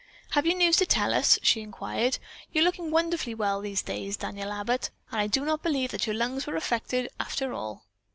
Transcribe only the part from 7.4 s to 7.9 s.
all."